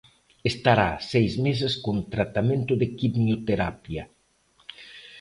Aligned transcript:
Estará 0.51 0.89
seis 1.11 1.31
meses 1.45 1.73
con 1.85 1.97
tratamento 2.13 2.73
de 2.81 2.87
quimioterapia. 2.97 4.03